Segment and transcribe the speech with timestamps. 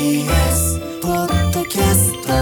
[0.00, 2.32] TBS ポッドキャスト。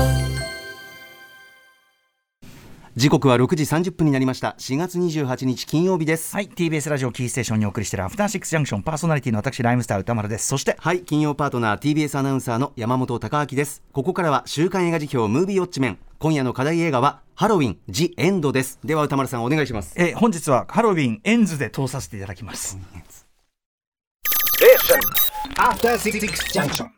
[2.95, 4.55] 時刻は6時30分になりました。
[4.61, 6.37] 4月28日金曜日です。
[6.37, 8.85] はい TBS ラジオキーステーションにお送りしているアフターシックスジャンクション。
[8.85, 10.47] パーソナリティの私ライムスター歌丸です。
[10.47, 13.83] そしてはい金曜パートナー TBS アナウンサーの山本貴明です。
[13.91, 15.99] ここからは週刊映画辞表ムービーウォッチメン。
[16.21, 18.79] 今夜の課題映画はハロウィンジエンドです。
[18.85, 19.95] では歌丸さんお願いします。
[19.97, 22.79] えー本日はハロウィンエンズで通させていただきます、
[25.57, 26.21] After Six
[26.53, 26.98] Junction.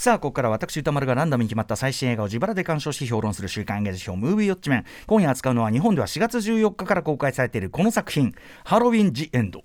[0.00, 4.84] さあここから私歌丸がランダムに決まった最新映画を自腹で鑑賞し評論する週刊映画辞表ムービーウォッチメン。
[5.06, 8.34] 今夜扱うのは日本では4月14日から公開されているこの作品。
[8.64, 9.62] ハロウィン・ジ・エンド。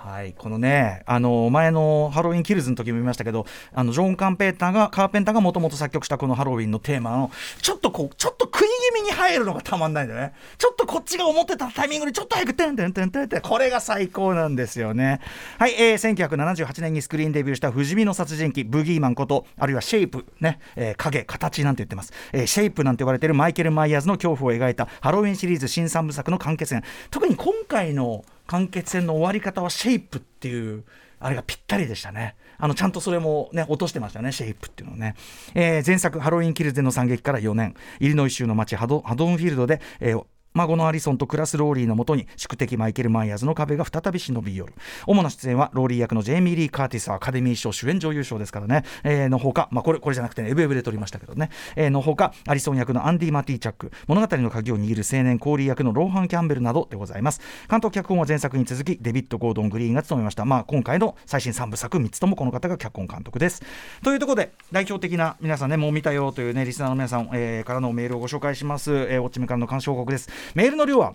[0.00, 10.32] はいこのねあの前のハロウィン・キルズの時も見ましたけどあのジョン・カンペーターがカーペンターがもともと作曲したこのハロウィンのテーマのちょっとこうちょっと食い気味に入るのがたまんないんだよね。
[10.56, 15.20] ちょっとこっちが思ってたタイミングでちょっと早くてんてんてんてんってこれが最高なんですよね
[15.58, 30.84] はい、えー、1978年にスクリーンデビューした不死身の殺人鬼ブギーマンことあるいはシェイプね、えー影形なんて言ってます、えーシェイプなんて言われてるマイケル・マイヤーズの恐怖を描いたハロウィンシリーズ新三部作の完結編特に今回の完結編の終わり方はシェイプっていう
[31.20, 32.34] あれがぴったりでしたね。
[32.58, 35.14] あのちゃんとそれもね落としてましたね、シェイプっていうのね。
[35.54, 40.24] えー前作、ハロウィン・キルズでの惨劇から4年、イリノイ州の町ハドハドンフィールドで、えー
[40.58, 44.74] 孫のアリソンと暮らすローリーのもとに宿敵マイケル・マイヤーズの影が再び忍び寄る。
[45.06, 57.40] 主な出演はローリー役のジェイミー・リー・カーティスアカデミー賞主演女優賞ですからね、えーのほか、まあ、これこれじゃなくて、ね、エブエブで獲りましたけどね、えーのほかアリソン役のアンディ・マティチャック物語の鍵を握る青年コーリー役のローハン・キャンベルなどでございます。
[57.70, 63.62] 監督脚本は前作に続きデビッド・ゴードン・グリーンが務めました、まあ、今回の最新3部作3つともこの方が脚本監督です。
[64.02, 70.28] というところで代表的な皆さんねもう見たよというねリスナーの皆さん、えーからのメールをご紹介します、えー、ウォッチメからの監視報告です。
[70.54, 71.14] メールの量は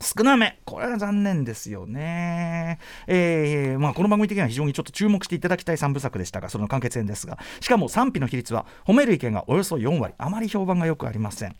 [0.00, 2.78] 少なめ、これは残念ですよね。
[3.06, 11.56] えーまあ、この番組的には非常にちょっと注目していただきたい3部作でしたが、その完結編ですが、しかも賛否の比率は褒める意見がおよそ4割、あまり評判が良くありません。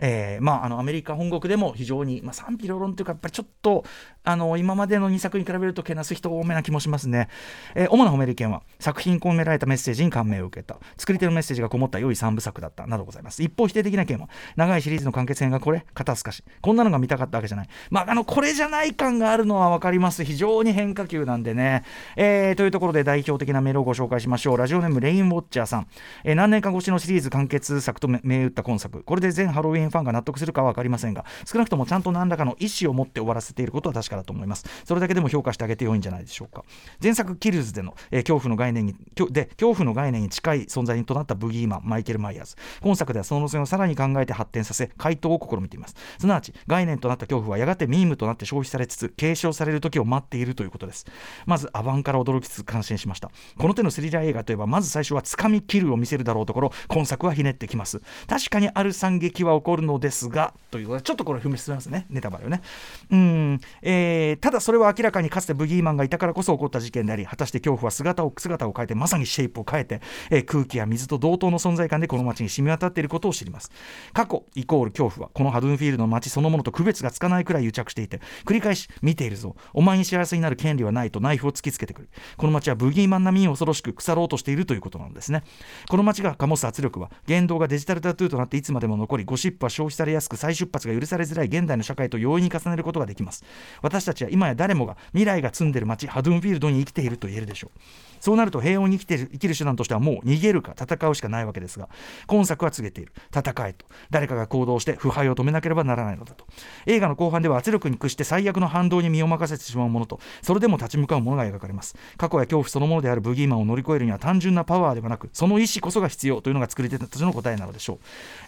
[0.00, 3.84] えーまあ、あのアメリカ本国でも非常に、まあ、賛否両論というか、やっぱりちょっと
[4.24, 7.28] あの今までの2作に比べるとけなす人多めな気もしますね。
[7.74, 13.42] えー主な褒める意見は、作品込められたメッセージに感銘を受けた、作り手のメッセージがこもった良い3部作だったなどございます。
[13.42, 17.68] 一方、否定的な意見は、長いシリーズの完結編がこれ、肩透かし、こんなのが見たかったわけじゃない。
[17.90, 20.24] まあ、あのこれじゃない感があるのは分かります。
[20.24, 21.84] 非常に変化球なんでね。
[22.16, 24.56] えーというところで代表的なメールをご紹介しましょう。
[24.56, 25.86] ラジオネームレインウォッチャーさん。
[26.24, 29.02] えー何年か越しのシリーズ完結作と銘打った今作。
[29.02, 34.64] これで全ハロウィンファンが納得するかは分かりませんが、少なくともちゃんと何らかの意思を持って終わらせていることは確かだと思います。
[34.84, 36.64] それだけでも評価してあげて良いんじゃないでしょうか。
[37.02, 38.94] 前作キルズでの、えー恐怖の概念に
[39.30, 42.56] で恐怖の概念に近い存在となったブギーマンマイケル・マイヤーズ。
[42.82, 45.94] 今作ではその路線をさらに考えて発展させ回答を試みています。
[46.18, 51.06] すなわち概念となった恐怖はやがてミームとなって消費されつつ継承される時を待っているということです。
[51.46, 53.30] まずアバンから驚きつつ感心しました。
[53.56, 58.02] この手のスリラー映画といえばまず最初はつかみキルを見せるだろうところ今作はひねってきます。
[58.26, 62.62] 確かにある惨劇は起こるのですがということでちょっとこれ踏み進めますねネタバレをね
[63.10, 70.00] うん、えーただそれは明らかにかつてブギーマンがいたからこそ起こった事件であり果たして恐怖は姿を姿を変えてまさにシェイプを変えて、
[70.30, 73.70] えー空気や水と同等の存在感でこの街に染み渡っていることを知ります
[74.12, 85.42] 過去イコール恐怖はこのハドゥンフィールドの街そのものと区別がつかないくらい癒着していて繰り返し見ているぞお前に幸せになる権利はないとナイフを突きつけてくるこの街はブギーマン並みに恐ろしく腐ろうとしているということなのですね
[85.88, 93.44] この街が醸す圧力は言動がデジタルタトゥーとなっていつまでも残りゴシップは消費されやすく再出発が許されづらい現代の社会と容易に重ねることができます。
[93.82, 97.80] 私たちは今や誰もが未来が住んでる街ハドゥンフィールドに生きていると言えるでしょう。
[98.20, 101.88] そうなると平穏に生きてる生きる手段としてはもう逃げるか戦うしかないわけですが
[102.26, 103.12] 今作は告げている。
[103.32, 103.86] 戦えと。
[104.10, 106.46] 誰かが行動して腐敗を止めなければならないのだと。
[106.86, 110.20] 映画の後半では圧力に屈して最悪の反動に身を任せてしまうものと。
[110.42, 111.96] それでも立ち向かうものが描かれます。
[112.16, 117.98] 過去や恐怖そのものであるブギーマンを乗り越えるには単純なパワーではなくその意志こそが必要というのが作り手たちの答えなのでしょう。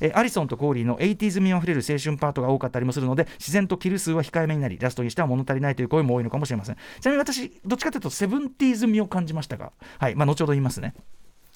[0.01, 6.77] えアリソンとコーリーの 80s 味あふれる青春パートが多かったりもするので自然とキル数は控えめになりラストにしては物足りないという声も多いのかもしれません。
[7.01, 10.95] ちなみに私どっちかというと 70s 味を感じましたがはいまあ後ほど言いますね。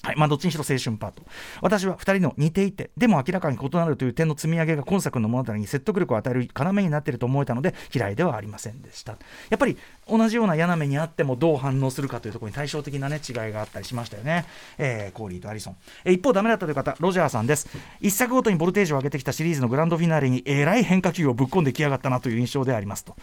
[0.05, 1.23] はいまあ、どっちにしろ青春パート。
[1.61, 9.13] 私は2人の似ていてでも明らかに異なるという点の積み上げが今作の物語に説得力を与える要になっていると思えたので嫌いではありませんでした。
[9.49, 14.45] やっぱり同じような嫌な目にあってもどう反応するかというところに対照的な、ね、違いがあったりしましたよね、
[14.77, 17.67] えー、コーリーとアリソン、えー、一方ダメだったという方ロジャーさんです。
[18.01, 23.15] 一作ごとにボルテージを上げてきたシリーズのグランドフィナーレにえらい変化球をぶっ込んできやがったなという印象でありますと、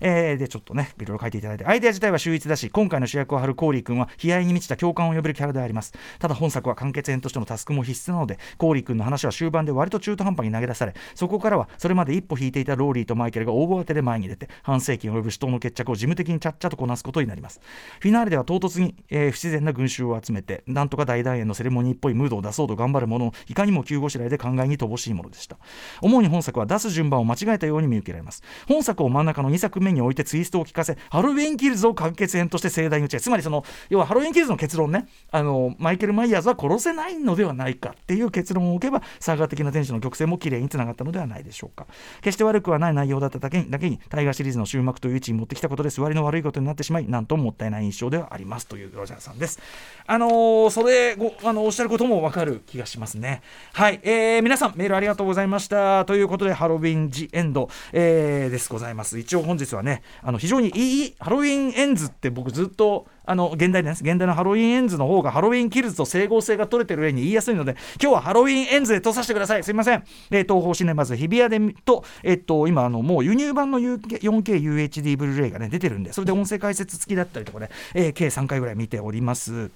[0.00, 1.64] えー、でちょっとねいろいろ書いていただいて。
[1.64, 5.92] アイデア自体は秀逸だし今回の主役を張るコーリー君は悲哀に満ちた共感を呼べるキャラであります。
[6.18, 17.60] ただ本作は完結編としてのタスクも必須なのでコーリー君の話は終盤で割と中途半端に投げ出されそこからはそれまで一歩引いていたローリーとマイケルが大慌てで前に出て半世紀に及ぶ死闘の決着を事務的にちゃっちゃとこなすことになります。
[18.00, 25.58] フィナーレでは唐突に、えー、不自然な群衆を集めてなんとか大団円のセレモニーっぽいムードを出そうと頑張るもののいかにも急ごしらえで考えに乏しいものでした。
[26.00, 28.42] 主に本作は出す順番を間違えたように見受けられます。
[28.66, 35.06] 本作を真ん中の2作目に置いてツイストを利かせハロウィンキルズを完結編として盛大に打ち上げつまりその要はハロウィンキルズの結論ね。
[35.30, 41.86] あのマイケル・マイヤーズは殺せないのではないかっていう結論を置けばサーガ的な天使の曲線も綺麗につながったのではないでしょうか。
[42.20, 48.66] 決して悪くはない内容だっただけにだけにタイガーシリーズの終幕という位置に持ってきたことで座りの悪いことになってしまいなんとももったいない印象ではあります。
[48.66, 49.60] というロジャーさんです。
[50.06, 53.42] あのー、それごあのおっしゃることもわかる気がしますね。
[53.72, 56.04] はい、えー、皆さんメールありがとうございました。
[56.04, 59.18] ということでハロウィンジエンド、えー、ですございます。
[59.18, 69.64] 一応本日はねあの非常にいいハロウィンエンズって僕ずっとあの原題です原題のハロウィンエンズの方がハロウィンキルズと整合性が取れてる上に言いやすいので今日はハロウィンエンズで通させてください。
[69.64, 79.70] すいません、えー、 TOHOシネマズ日比谷でと、えっと、今あのもう輸入版の 4KUHD ブルーレイがね出てるんでそれで音声解説付きだったりとかね、えー、計3回ぐらい見ております。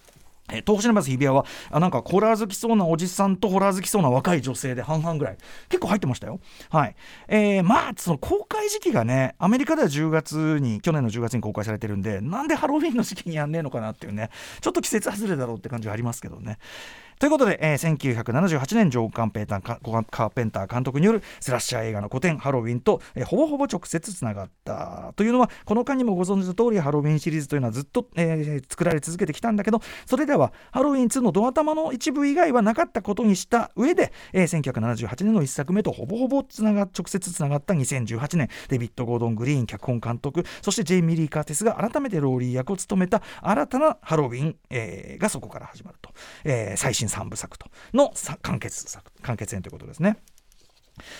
[0.53, 5.39] え東シネマス日比谷はあなんかホラー好きそうなおじさんとホラー好きそうな若い女性で半々ぐらい。
[5.71, 6.39] 結構入ってましたよ。
[6.69, 6.97] はい。
[7.29, 14.31] えー、まあその公開時期がねアメリカでは10月に去年の10月に公開されてるんでなんでハロウィンの時期にやんねえのかなっていうね
[14.61, 16.59] ちょっと季節外れだろうって感じはありますけどね。
[17.19, 19.63] ということで、えー、1978年ジョー・カンペーター
[20.11, 46.11] カーペンター監督によるスラッシャー映画の古典ハロウィンと、えー、ほぼほぼ直接つながったというのはこの間にもご存知の通りハロウィンシリーズというのはずっと、えー、作られ続けてきたんだけどそれではハロウィン2のド頭の一部以外はなかったことにした上で、えー、1978年の1作目とほぼほぼつなが直接つながった2018年デビッド・ゴードン・グリーン脚本監督そしてジェイミー・リー・カーティスが改めてローリー役を務めた新たなハロウィン、えー、がそこから始まると、
[46.45, 48.13] えー、最新3部作との
[48.43, 50.17] 完結作完結編ということですね。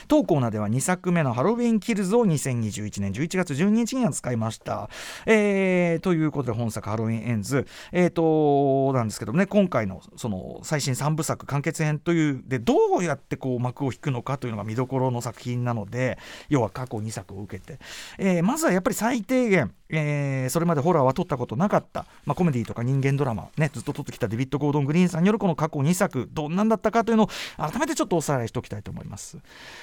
[0.09, 4.89] 当コーナーでは2作目のハロウィンキルズを2021年11月12日に扱いました。
[5.27, 16.19] えー、ということで本作ハロウィンエンズ、えーと、なんですけどね今回のその最新3部作完結編というでどうやってこう幕を引くのかというのが見どころの作品なので
[16.49, 17.79] 要は過去2作を受けて、
[18.19, 29.39] えー、まずはやっぱり最低限えー、それまでホラーは撮ったことなかった、まあ、コメディとか人間ドラマ、ね、ずっと撮ってきたデビッド・ゴードン・グリーンさんによるこの過去2作どんなんだったかというのを改めてちょっとおさらいしておきたいと思います。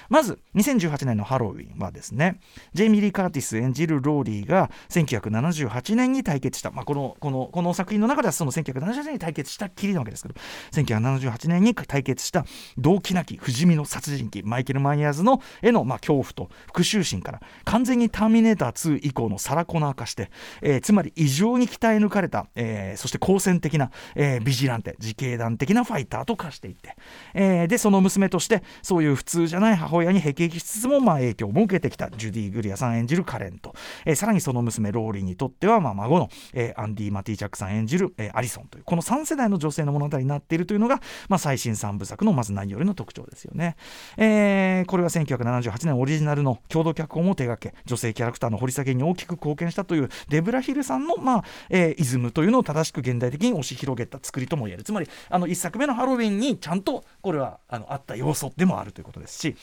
[0.09, 2.39] まず2018年のハロウィンはですね
[2.73, 10.35] ジェイミリー・カーティス演じるローリーが1978年に対決した、まあ、このこのこの作品の中ではその1978年に対決したきりなわけですけど
[10.71, 12.45] 1978年に対決した
[12.77, 20.29] 動機なき不死身の殺人鬼マイケル・マイヤーズのへの、まあ、恐怖と復讐心から完全にターミネーター2以降のサラコナー化して、
[20.61, 26.95] えー、つまり異常に鍛え抜かれた、えー、そして好戦的な、えー、ビジランテ自警団的なファイターと化していって、
[27.33, 33.73] えー、でその娘としてそういう普通じゃない母親に辟易しつつも、まあ、影響も受けてきたジュディ・グリアさん演じるカレンと、
[34.05, 43.75] えー、さらにその娘ローリーにとっては、まあ、孫の、えー、アンディ・マティ・チャックさん演じる、えー、アリソンというこの3世代の女性の物語になっているというのが、まあ、最新3部作のまず内容の特徴ですよね、
[44.17, 54.83] えー、これは1978年オリジナルの共同脚本を手掛け女性キャラクターの掘り下げに大きく貢献したというデブラヒルさんの、まあえー、イズムというのを正しく現代的に押し広げた作りとも言える。
[54.83, 59.55] つまりあの1作目のハロウィンにちゃんとこれはあのあった要素でもあるということですし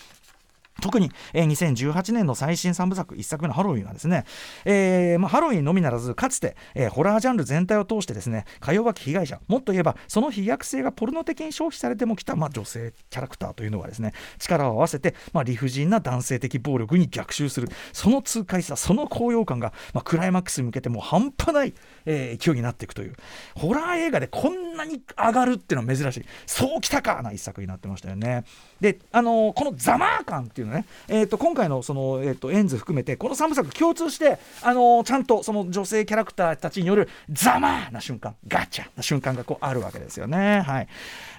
[0.80, 4.25] 特に、えー、2018年の最新3部作1作目のハロウィンはですね、
[4.64, 21.75] えーまあ、ハロウィンのみならずかつて、えー、ホラージャンル全体を通してですねか弱き被害者もっと言えばその飛躍性がポルノ的に消費されてもきた、まあ、女性キャラクターというのがですね力を合わせて、まあ、理不尽な男性的暴力に逆襲するその痛快さその高揚感が、まあ、クライマックスに向けてもう半端ない、
[22.06, 23.14] えー、勢いになっていくという
[23.54, 26.25] ホラー映画でこんなに上がるっていうのは珍しい。
[26.47, 28.44] そうきたかな一作になってましたよね。
[28.80, 40.60] であのー、このザマー感っていうのね、えーと、今回のその、えーと、エンズ含めてこの3部作共通して、あのー、ちゃんとその女性キャラクターたちによるざまーな瞬間ガチャな瞬間がこうあるわけですよね。
[40.60, 40.88] はい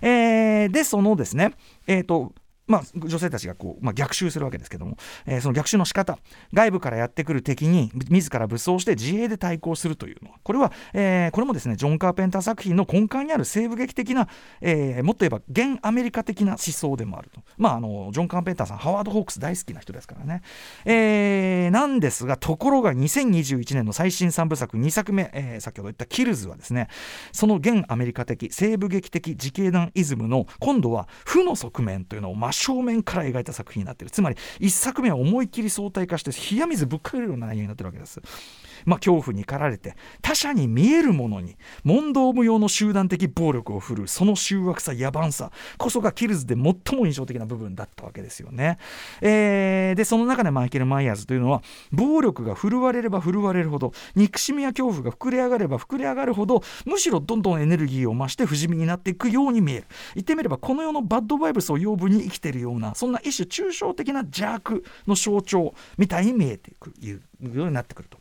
[0.01, 1.53] えー、でそのですね
[1.87, 2.33] えーと
[2.69, 4.95] まあ、女性たちがこう、まあ、逆襲するわけですけども、
[5.25, 6.19] えー、その逆襲の仕方
[6.53, 14.29] 外部からやってくる敵に自ら武装して自衛で対抗するというのはこれは、えー、これもですねジョン・カーペンター作品の根幹にある西部劇的な、
[14.61, 20.43] えー、もっと言えば現アメリカ的な思想でもあると、まあ、あのジョン・カーペンターさんハワード・ホークス大好きな人ですからね、
[20.85, 26.87] えー、なんですがところが2021年の最新3部作2作目、えー、先ほど言った「キルズ」はですね
[27.31, 34.11] その現アメリカ的西部劇的自警団イズムの今度は負の側面というのを真正面から描いた作品になっている。
[34.11, 38.21] つまり1作目は思い切り相対化して冷や水ぶっかけるような内容になってるわけです。
[38.89, 48.79] まあ、恐怖に駆られて他者に見えるものに問答無用の集団的暴力を振るうその醜悪さ野蛮さこそがキルズで最も印象的な部分だったわけですよね、
[49.21, 67.21] えー、でその中でマイケル・マイヤーズというのは暴力が振るわれれば振るわれるほど憎しみや恐怖が膨れ上がれば膨れ上がるほどむしろどんどんエネルギーを増して不死身になっていくように見える言ってみればこの世のバッドバイブスを養分に生きているようなそんな一種抽象的な邪悪の象徴みたいに見えていくいう
[67.53, 68.17] ようになってくると。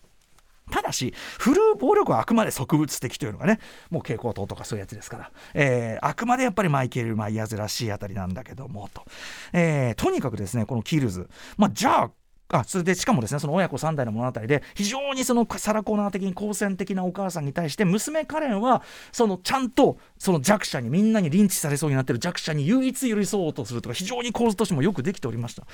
[0.68, 3.60] ただし、フル暴力はあくまで植物的というのがね、
[3.90, 9.04] もう蛍光灯とかそういうやつですから、えー、あくまでやっぱりマイケル・マイヤーズらしいあたりなんだけども、と。
[9.52, 12.10] えー、とにかくですね、このキルズ、まあ、じゃあ、
[12.50, 18.82] あそれでしかもですねその親子3代の物語で非常にそのサラコーナー的に好戦的なお母さんに対して娘カレンは
[19.12, 25.64] そのちゃんとその弱者にみんなにリンチされそうになってる弱者に唯一寄り添おうとするとか非常に構図としてもよくできておりました、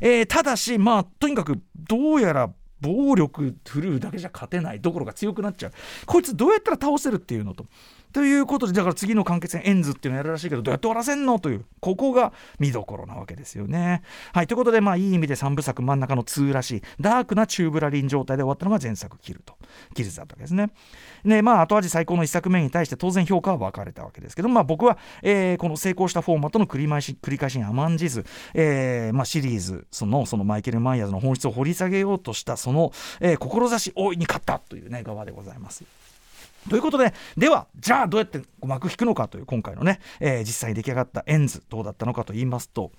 [0.00, 5.72] えー、ただしまあとにかくどうやら暴力振るうだけじゃ勝てないどころか強くなっちゃう。
[6.06, 7.66] こいつどうやったら倒せるっていうのと。
[8.12, 11.38] ということでだから次の完結戦エンズっていうのやるらしいけどどうやって終わらせんの？
[11.38, 14.02] というここが見どころなわけですよね。
[14.32, 19.54] はいということでまあいい意味で3部作真ん中の2らしいダークなチューブラリン状態で終わったのが前作キルと
[19.94, 20.70] キルズだったわけですね。
[21.24, 28.24] でまあ後味最高の1作目に対して当然評価は分かれたわけですけどまあ僕は、えー、この成功したフォーマットの繰り返し繰り返しに甘んじず、
[28.54, 35.84] えーまあ、シリーズそのそのマイケル・マイヤーズの本質を掘り下げようとしたその、えー、志大いに勝ったというね側でございます。
[36.68, 42.92] ということで、では、じゃあどうやって幕引くのかという今回のね、えー、実際に出来上がったエンズ、どうだったのかと言いますと、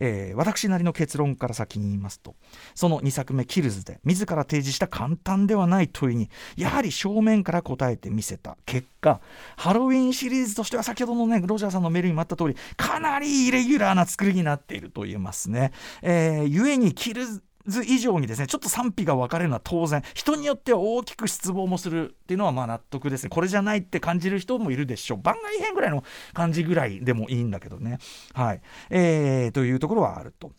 [0.00, 2.34] えー、私なりの結論から先に言いますと
[2.74, 9.20] その2作目「キルズ」で自ら提示した簡単ではない問いにやはり正面から答えてみせた結果
[9.56, 15.72] ハロウィンシリーズとしては先ほどのねロジャーさんのメールにもあった通りかなりイレギュラーな作りになっていると言えますね。
[16.02, 23.30] えー、故にキルズ図以上にですねちょっと賛否が分かれるのは当然人によっては大きく失望もするっていうのはまあ納得ですね。
[23.30, 25.20] これじゃないって感じる人もいるでしょう。
[25.22, 27.98] 番外編ぐらいの感じぐらいでもいいんだけどね。
[28.34, 28.60] はい。
[28.90, 30.52] えー、というところはあると。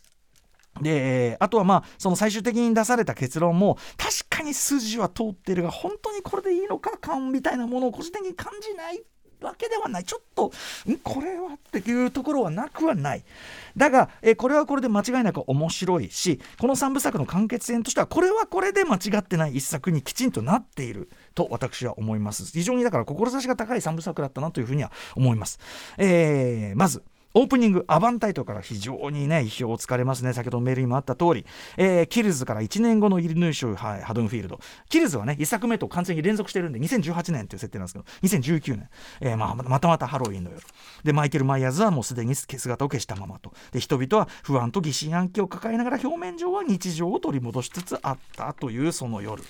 [0.82, 9.04] であとはまあその最終的に出された結論も確かに筋は通ってるが本当にこれでいいのか感みたいなものを個人的に感じないっ
[9.40, 10.04] わけではない。
[10.04, 10.52] ちょっと
[10.90, 10.98] ん？
[10.98, 13.24] これはっていうところはなくはない。
[13.76, 22.46] だが、えこれはこれで間違いなく面白いしこの3部作の完結編としてはこれはこれで間違ってない一作にきちんとなっていると私は思います。
[22.52, 25.58] 非常にだから志が高い3部作だったなというふうには思います、
[25.98, 27.02] えー、まず
[27.34, 30.32] オープニング、アバンタイトから非常にね、意表をつかれますね。
[30.32, 31.44] 先ほどメールにもあった通り、
[31.76, 34.58] えー、キルズから1年後のイルヌーシュ、はい、ハドンフィールド。
[34.88, 38.88] キルズはね、1作目と完全に連続してるんで、2018年という設定なんですけど、2019年、
[39.20, 40.62] えー、まあ、またまたハロウィンの夜。
[41.04, 43.52] で、マイケル・マイヤーズはもうすでに姿を消したままと。
[43.72, 49.42] で、人々は不安と疑心暗鬼を抱えながら表面上は日常を取り戻しつつあったというその夜。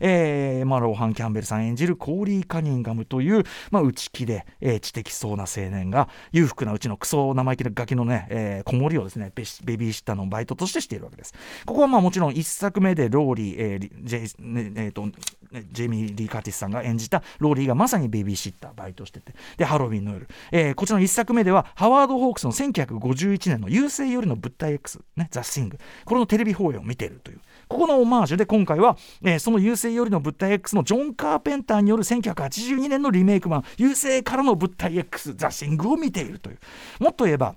[0.00, 9.32] えー、まあ、ローハン・キャンベルさん演じるコーリー・カニンガムという、まあ、内気で、えー、知的そうな青年が、裕福なうちのクソ生意気なガキのね、えー、子守をですね
[9.64, 11.34] ベビーシッターのバイトとしてしているわけです。
[11.64, 15.06] ここはまあもちろん1作目でローリー、えージェねえーと、
[15.72, 25.78] ジェイミー・リー・カーティスさんが演じたローリーがまさにベビーシッターバイトしててでハロウィンの夜、えー、こちらの1作目ではハワード・ホークスの1951年の優勢よりの物体 X、ね、ザ・シング。
[26.04, 27.40] これのテレビ放映を見ているという。
[27.68, 36.58] ここのオマージュで今回は、えー、その優勢よりの物体 X のジョン・カーペンターによる1982年のリメイク版優勢からの物体 X ザ・シングを見ているという。
[37.00, 37.56] もっと言えば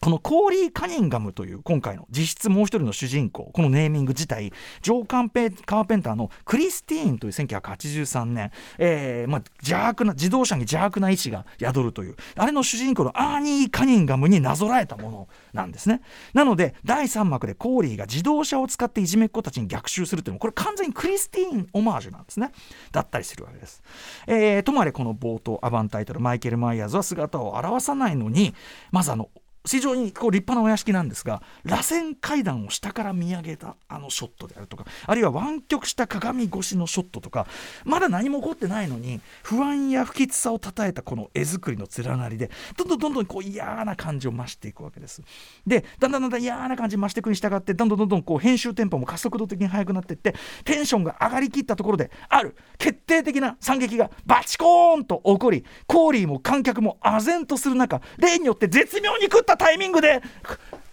[0.00, 16.02] このコーリー・カニンガムという今回の実質もう一人の主人公このネーミング自体ジョー・カンペカーペンターのクリスティーンという1983年、えーまあ、邪悪な自動車に邪悪な意志が宿るというあれの主人公のアーニー・カニンガムになぞらえたものなんですね。
[16.34, 22.52] なので第3幕でコーリーが自動車を使っていじめっ子たちに逆襲するというのはこれ完全にクリスティーンオマージュなんですね。
[22.92, 23.82] だったりするわけです、
[24.26, 28.54] えー、ともあれこの冒頭アバンタイトルマイケル・マイヤーズは姿を現さないのに
[28.92, 29.30] まずあの
[29.66, 37.46] 非常にこう立派なお屋敷なんですが螺旋階段を下から見上げたあのショットであるとかあるいは湾曲した鏡越しのショットとか
[37.84, 45.22] まだ何も起こってないのに不安や不吉さをたたえたこの絵作りの連なりでどんどんどんどんこう嫌な感じを増していくわけです。
[45.66, 60.22] でだんだんだんだん嫌な感じ増していくに従ってどんどんどんどんこう編集テンポも加速度的に速くなっていってテンションが上がりきったところである決定的な惨劇がバチコーンと起こりコーリーも観客も唖然とする中例によって絶妙に食ったタイミングで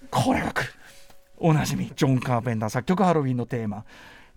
[0.09, 0.73] これが来る
[1.37, 3.83] おなじみジョン・カーペンター作曲ハロウィンのテーマ。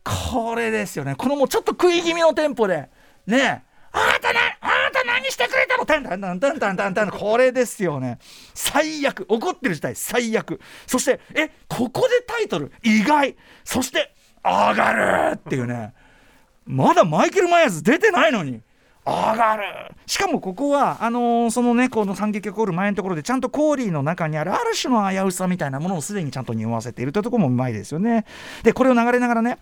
[0.02, 1.14] これですよね。
[1.16, 2.88] このもうちょっと食い気味のテンポで。
[3.26, 3.62] ねえ。
[3.92, 5.87] あなたなあなた何してくれたの？
[5.87, 7.11] タンタンタンタンタンタンタン。
[7.11, 8.18] これですよね。
[8.54, 9.25] 最悪。
[9.28, 9.97] 怒ってる事態。
[9.97, 10.61] 最悪。
[10.87, 12.73] そしてえここでタイトル。
[12.83, 13.37] 意外。
[13.64, 14.12] そして
[14.45, 14.92] 上が
[15.33, 15.95] るっていうね。
[16.66, 18.61] まだマイケル・マイヤーズ出てないのに。
[19.07, 19.63] 上がる。
[20.07, 28.25] しかもここはあのー、その猫の惨劇が起こる前のところでちゃんとコーリーの中にあるある種の危うさみたいなものをすでにちゃんと匂わせているというところもうまいですよね。
[28.65, 29.59] でこれを流れながらね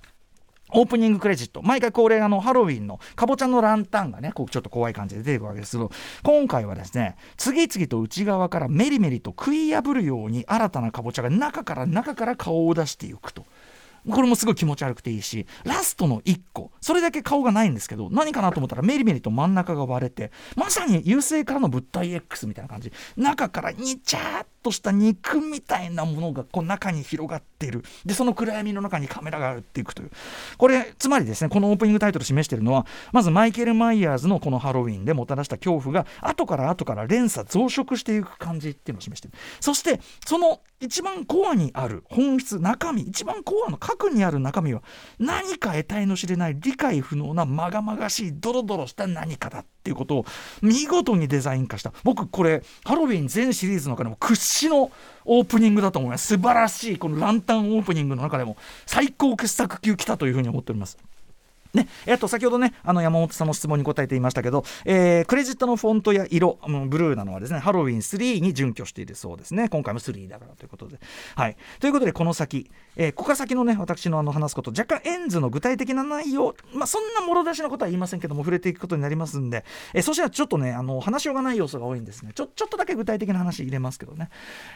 [0.71, 1.63] オープニングクレジット。
[1.63, 5.91] 毎回恒例あのハロウィンのかぼちゃのランタンがねこうちょっと怖い感じで出てくるわけですけど
[6.23, 13.45] 今回はですね次々と内側からメリメリと食い破るように新たなかぼちゃが中から中から顔を出していくと。
[14.11, 22.93] これもすごい気持ち悪くていいしラストの1個それだけ顔がないんですけど何かなと思ったらメリメリと真ん中が割れてまさに優勢からの物体 X みたいな感じ。
[23.17, 27.85] 中からにちゃーっとした肉みたいなものがこう中に広がっている。
[28.04, 30.11] でその暗闇の中にカメラがあるっていくという。
[30.56, 39.37] これつまりですねこのオープニングタイトル示しているのはまずマイケル・マイヤーズのこのハロウィンでもたらした恐怖が後から後から連鎖増殖していく感じっていうのを示している。
[39.61, 44.83] そしてその一番コアにある本質中身一番コアの核にある中身は
[45.18, 50.26] 何か得体の知れない理解不能なまがまがしいドロドロした何かだっっていうことを
[50.62, 54.91] 見事にデザイン化した僕これハロウィン全シリーズの中でも屈指の
[55.26, 60.97] オープニングだと思います素晴らしいこのランタンオープニングの中でも最高傑作級来たというふうに思っております。
[61.75, 69.68] ね、えっと、先ほどね、あの山本さんの質問に答えていましたけど、えー、クレジットのフォントや色、うん、ブルーなのはですね、ハロウィン3に準拠しているそうですね。
[69.68, 71.01] 今回も3だからということで。
[71.35, 71.57] はい。
[71.81, 82.33] ということで、この先、えー、ここから先のね、私のあの話すこと、若干エンズの具体的な内容、まあ、そんなもろ出しのことは言いませんけども、触れていくことになりますんで、えー、そしたらちょっとね、あの、話しようがない要素が多いんですね。
[82.35, 84.30] ちょ、ちょっとだけ具体的な話入れますけどね。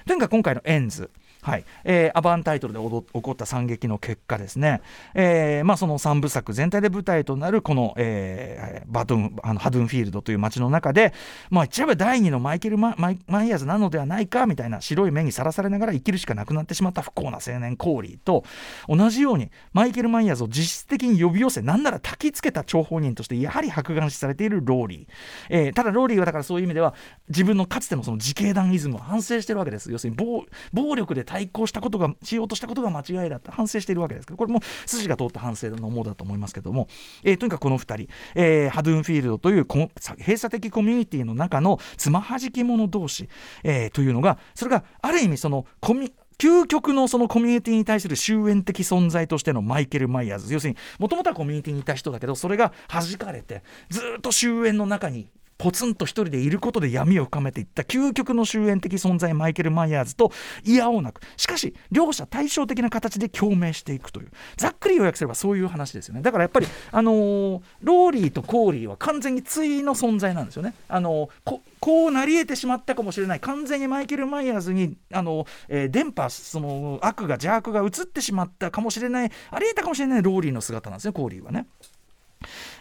[0.06, 1.10] とにかく今回のエンズ、
[1.42, 4.82] はい、えー、アバンタイトルで起こった惨劇の結果ですね、
[5.14, 11.12] えー、まあ、その3部作全体で舞台となるこの、えー、バトンあのハドゥンフィールドという街の中で、
[11.50, 18.44] まあ、一応第2のマイケルマ・マイマイヤーズなのではないかみたいな白い目にさらされながら生きるしかなくなってしまった不幸な青年コーリーと
[18.88, 25.06] 同じようにマイケル・マイヤーズを実質的に呼び寄せなんなら焚きつけた張本人としてやはり白眼視されているローリー、
[25.50, 26.94] えー、ただローリーはだからそういう意味では
[27.28, 29.90] 自分のかつてのその自警団イズムを反省してるわけです。
[29.90, 34.26] 要するに暴暴力で対抗したことがしようとしたことが間違いだって反省しているわけです。
[34.26, 36.88] けどこれも筋が通った反省のものだと思いますけども、
[37.24, 39.88] えー、とにかくこの2人、えー、ハドゥンフィールドという閉
[40.36, 43.28] 鎖的コミュニティの中のつまはじき者同士、
[43.64, 50.52] えー、というのがそれがある意味そのコミュニティ究極のそのコミュニティに対する終焉的存在としてのマイケル・マイヤーズ。
[50.52, 57.82] 要するにもともとはコミュニティにいた人だけどそれが弾かれてずっと周縁の中にポツンと一人でいることで闇を深めていった。
[57.82, 60.32] 究極の周縁的存在マイケル・マイヤーズと
[60.64, 61.20] いやおうなく。
[61.36, 64.30] しかし両者対照的な形で共鳴していくという。
[64.56, 66.22] ざっくり要約すればそういう話ですよね。
[66.22, 70.74] だからやっぱり、あのー、ローリーとコーリーは完全に対の存在なんですよね。
[70.88, 73.40] あのーこうなり得てしまったかもしれない。
[73.40, 79.30] 完全にマイケル・マイヤーズにあの、えー、伝播その悪が邪悪が移ってしまったかもしれない。
[79.50, 81.66] あり得たかもしれないローリーの姿なんですねコーリーはね。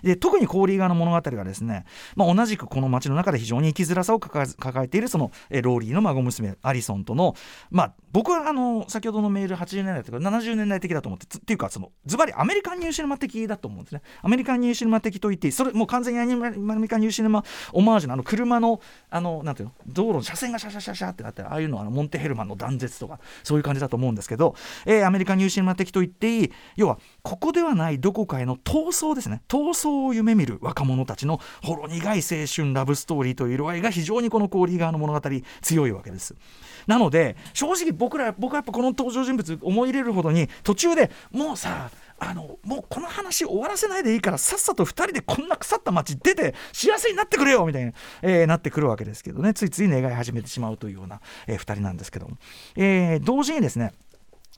[0.03, 4.45] で特にコーリー側の物語がですね、まあ、同じくこの街の中で非常に生きづらさを抱
[4.83, 7.35] えているそのえローリーの孫娘アリソンとの、
[7.71, 14.01] まあ、僕はあの先ほどのメール80年代とか70年代的だと思ってっていうかそのズバリアメリカンニューシネマ的だと思うんですね。
[14.21, 19.73] アメリカンニューシネマ的と言ってそれもう完全にアメリカンニューシネマオマージュのあの車のあのなんていうの？
[19.87, 24.55] 道路の車線がシャシャシャシャってなってああいうのはあのモンテヘルマンの断絶とかそういう感じだと思うんですけど、
[24.85, 26.51] えー、アメリカンニューシネマ的と言っていい。
[26.75, 29.41] 要はここではないどこかへの逃走ですね。
[29.47, 35.21] 逃走、逃走を夢見る若者たちのほろ苦い青春ラブストーリーという色合いが非常にこのコーリー側の物語
[35.61, 36.35] 強いわけです。
[36.85, 47.91] なので正直僕ら僕はやっぱこの登場人物思い入れるほどに途中でもうさあのもうこの話終わらせないでいいからさっさと2人でこんな腐った街出て幸せになってくれよみたいな、
[48.23, 49.53] えーなってくるわけですけどね。
[49.53, 52.37] ついつい願い始めてしまうというような、え2人なんですけども、
[52.75, 53.93] えー同時にですね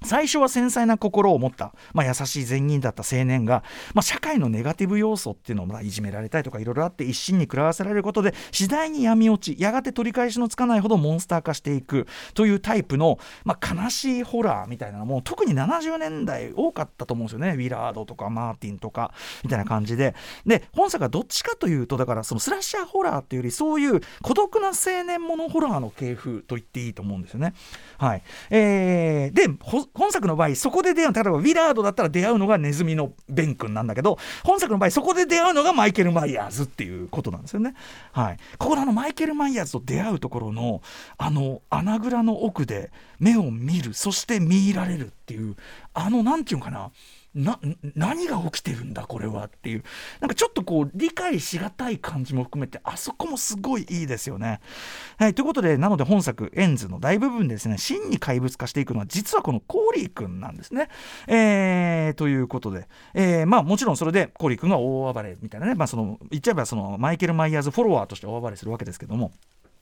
[0.03, 17.51] 最初は繊細な心を持った、まあ、優しい善人だった青年が、まあ、社会のネガティブ要素っていうのをまいじめられたりとかいろいろあって一心に食らわせられることで次第に闇落ちやがて取り返しのつかないほどモンスター化していくというタイプの、まあ、悲しいホラーみたいなのも特に70年代多かったと思うんですよね。
[17.51, 20.15] ウィラードとかマーティンとかみたいな感じで。
[20.45, 27.53] で本作はどっちかというとだからそのスラッシャーホラーっていうよりそういう孤独な青年ものホラーの系譜と言っていいと思うんですよね。
[27.97, 28.23] はい。
[28.49, 29.47] えーで
[29.93, 37.75] 本作の場合そこで出会う例えばウィラードだったら出会うのがネズミのベン君なんだけど本作の場合そこで出会うのがマイケル・マイヤーズっていうことなんですよね。
[38.12, 40.82] はい、ここのあのマイケル・マイヤーズと出会うところの
[41.17, 45.56] あの穴蔵の奥で目を見るそして見入られるっていう
[45.93, 46.91] あの何て言うのかな
[47.35, 47.59] な
[47.95, 49.83] 何が起きてるんだこれはっていう
[50.19, 54.61] なんかちょっとこう理解しがたい感じも含めてあそこもすごいいいですよね。
[55.17, 60.89] はい、ということでなので本作「エンズ」の大部分でですね真に怪物化していくのは実はこのコーリー君なんですね。
[61.27, 69.31] えー、ということで、えー、まあもちろんそれでコーリー君が大暴れみたいなね、まあ、その言っちゃえばそのマイケル・マイヤーズフォロワーとして大暴れするわけですけども。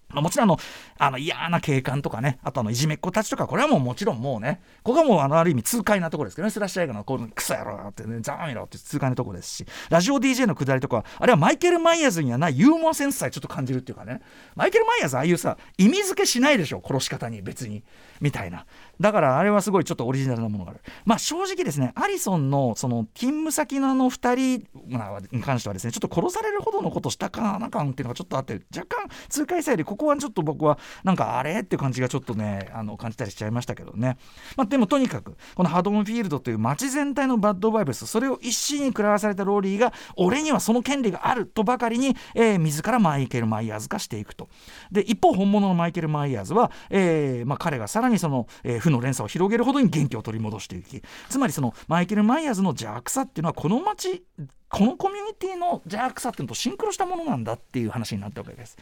[0.10, 0.60] まあもちろんあの
[0.98, 14.22] あの嫌な警官とかね、あとあのいじめっ子たちとか、これはもうもちろんもうね、ここはもうあのある意味痛快なところですけどね、スラッシャー映画のこのクソ野郎ってね、ざーみろって痛快なところですし、ラジオ DJ のくだりとか、あれはマイケル・マイヤーズにはないユーモアセンスさえちょっと感じるっていうかね、
[14.56, 17.84] マイケル・マイヤーズああいうさ、意味付けしないでしょ、殺し方に別に、
[18.22, 18.66] みたいな。
[19.00, 20.82] だからあれはすごいちょっとオリジナルなものがある。
[21.06, 34.18] まあ正直ですね、アリソンのその勤務先のあの2人に関してはですね、ちょっと殺されるほどのことしたかな感っていうのがちょっとあって、若干痛快さよりここはちょっと僕はなんかあれって感じがちょっとね、あの感じたりしちゃいましたけどね。
[34.56, 44.50] まあでもとにかく、このハドンフィールドという街全体のバッドバイブス、それを一心に食らわされたローリーが、俺にはその権利があるとばかりに、えー、自らマイケル・マイヤーズ化していくと。
[44.92, 54.24] で、一方本物のマイケル・マイヤーズは、えーまあ、彼がさらにその、えー負の連鎖を広げるほどに元気を取り戻していきつまりそのマイケル・マイヤーズの邪悪さっていうのはこの街
[54.70, 58.78] このコミュニティの邪悪さっていうのとシンクロしたものなんだっていう話になったわけです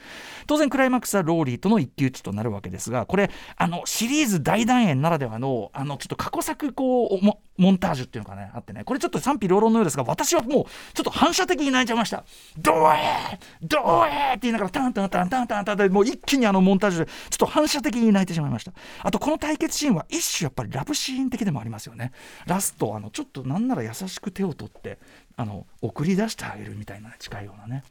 [0.47, 8.83] 当然クライマックスはローリーとの一騎打ちとなるわけですがこれあのシリーズ大団円ならではのあのちょっと過去作こうモモンタージュっていうのがねあってね。
[8.83, 12.25] これちょっと賛否両論のようですが私はもうちょっと反射的に泣いちゃいました。
[12.57, 22.11] どうえどえって言いながらタンタンタンタンタンタンでもう一気にあのモンタージュでちょっと反射的に泣いてしまいましたあとこの対決シーンは一種やっぱりラブシーン的でもありますよね
[22.45, 24.97] ラストあのちょっとなんなら優しく手を取って
[25.37, 27.83] あの送り出してあげるみたいな近いようなね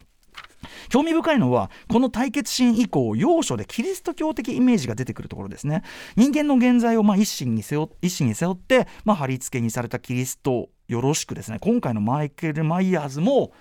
[0.88, 5.82] 興味深いのはこの対決シーン以降要所でキリスト教的イメージが出てくるところですね。
[6.16, 11.58] 人間の現在をまあ一心に背負一心に背負って、まあ、貼り付けにされたキリストよろしくですね。
[11.60, 13.52] 今回のマイケル・マイヤーズも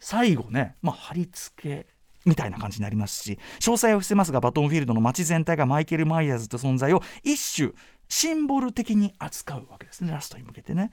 [0.00, 1.86] 最後ね、まあ、貼り付け
[2.24, 7.72] みたいな感じになりますし詳細は伏せますがバトンフィールドの街全体がマイケル・マイヤーズという存在を一種
[8.08, 10.12] シンボル的に扱うわけですね。
[10.12, 10.90] ラストに向けてね。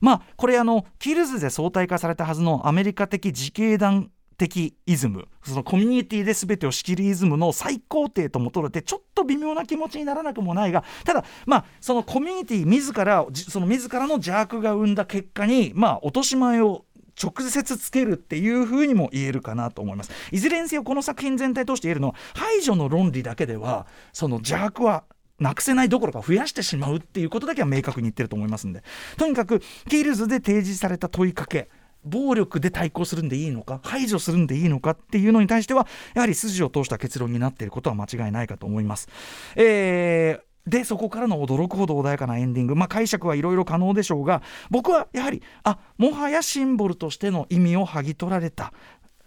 [0.00, 4.10] まあこれあのキルズで相対化されたはずのアメリカ的自警団
[4.42, 16.84] 的イズムそのコミュニティで全てを仕切るイズムの最高程とも取れてちょっと微妙な気持ちにならなくもないがただまあそのコミュニティ自らその自らの邪悪が生んだ結果にまあ落とし前を
[17.22, 20.10] 直接つけるっていうふうにも言えるかなと思います。
[20.32, 25.04] いずれにせよこの作品全体通して言えるのは排除の論理だけではその邪悪は
[25.38, 28.82] なくせないどころか増やしてしまうっていうことだけは明確に言ってると思いますんで。
[29.18, 31.68] とにかくキールズで提示された問いかけ
[32.04, 39.08] 暴力で対抗するんでいいのか排除するんでいいのかっていうのに対してはやはり筋を通した結論になっていることは間違いないかと思います。
[39.56, 48.72] えーでそこからの驚くほど穏やかなエンディング、まあ、解釈はいろいろ可能でしょうが僕はやはりあもはやシンボルとしての意味を剥ぎ取られた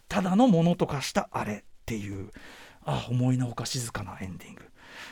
[0.07, 2.31] ただのものと化したあれっていう
[2.85, 4.61] あ思いのほか静かなエンディング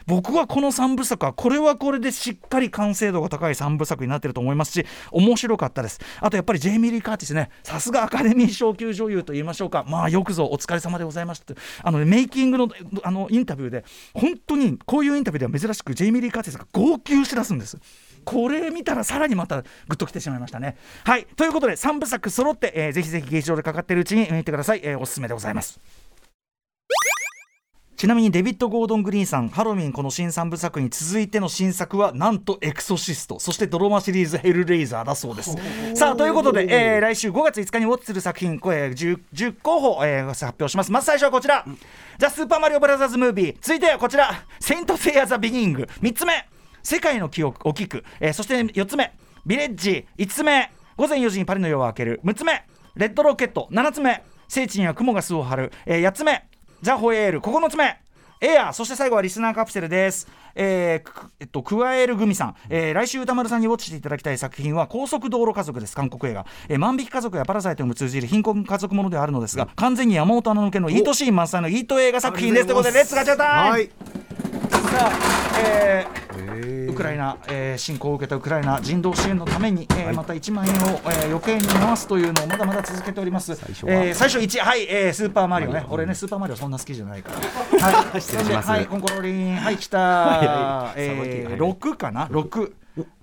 [0.07, 5.99] 僕はこの3部作はこれはこれでしっかり完成度が高い3部作になっていると思いますし面白かったです。
[6.19, 9.85] あとやっぱりジェイミー・リー・カーティスねさすがアカデミー賞級女優と言いましょうか。
[9.87, 11.53] まあよくぞお疲れ様でございました。
[11.81, 12.69] あの、ね、メイキングの
[13.03, 17.77] あのインタビューで本当にこういうインタビューでは珍しくジェイミー・リー・カーティスが号泣しだすんです。
[18.25, 20.77] これ見たらさらにまたグッときてしまいましたね。
[21.03, 21.25] はい。
[21.35, 25.79] ということで3部作揃って、えーぜひぜひ劇場でかかっているうちに見てください、えーおすすめでございます。
[27.95, 33.39] ちなみにデビッド・ゴードン・グリーンさんハロウィンこの新3部作に続いての新作はなんとエクソシスト。
[33.39, 35.55] そしてドラマシリーズヘルレイザーだそうです。
[35.95, 40.91] さあということで、えー来週5月5日にウォッチする作品これ 10, 10候補、えー発表します。
[40.91, 41.65] まず最初はこちら
[42.17, 46.45] 「ザ・スーパーマリオブラザーズ・ムービー」続いてはこちら「セイント・セイヤ・ザ・ビギニング」3つ目
[46.83, 49.13] 「せかいのおきく」えーそして4つ目
[49.45, 52.63] 「ビレッジ」5つ目「午前4時にパリの夜は明ける」6つ目
[52.95, 56.43] 「レッドロケット」7つ目「聖地には雲が巣を張る」えー8つ目
[56.83, 57.97] 「ザ・ホエール」9つ目。
[58.41, 60.27] エアーそして最後はリスナーカプセルです。
[60.53, 65.95] えーくえっと、加える組さん、えー来週宇多丸さんにウォッチしていただきたい作品は高速道路家族です。
[65.95, 72.65] 韓国映画、えー万引き家族やパラサイトにも通じる貧困家族ものではあるのですが、完全に山本アナ向けのイートシーン満載のイート映画作品です。
[72.65, 73.85] ということで Let's ガチャタイム、はい。
[73.85, 73.91] さ
[75.07, 83.53] あ、えーウクライナ、えー侵攻を受けたウクライナ人道支援のために、えーまた1万円を、えー余計に回すというのをまだまだ続けております。
[83.55, 83.93] 最初は。
[83.93, 85.85] えー最初1はい、えースーパーマリオね。
[85.89, 87.37] 俺ねスーパーマリオそんな好きじゃないから。
[87.87, 88.21] はい。
[88.21, 88.69] 失礼します。
[88.69, 92.71] はいコンコロリンはい来た、はいえー、さばきが早い6かな？6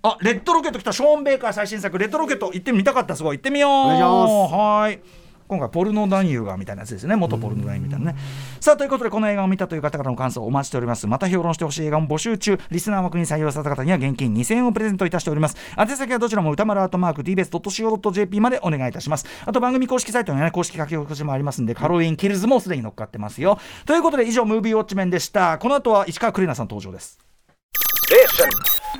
[0.02, 0.92] あレッドロケット来た。
[0.92, 1.96] ショーン・ベイカー最新作。
[1.96, 3.14] レッドロケット行ってみたかった。
[3.14, 3.36] すごい。
[3.36, 3.70] 行ってみよう。
[3.70, 4.54] お願いします。
[4.54, 5.19] はい
[5.50, 7.16] 今回ポルノ男優がみたいなやつですね。
[7.16, 8.18] 元ポルノ男優みたいなね。
[8.60, 11.08] さあということでこの映画を見たという方からの感想をお待ちしております。
[11.08, 12.56] また評論してほしい映画も募集中。
[12.70, 15.56] リスナー枠に採用された方には現金2000円をプレゼントいたしております。
[15.76, 19.26] 宛先はどちらも歌丸アートマーク TBS.CO.JP までお願いいたします。
[19.44, 23.58] あと番組公式サイトにはね公式書き起こしもありますんでハロウィンキルズもすでに乗っかってますよ。
[23.86, 25.58] ということで以上ムービーウォッチメンでした。
[25.58, 27.18] この後は石川クリナさん登場です。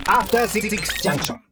[0.09, 0.69] After Six
[1.03, 1.50] Junction.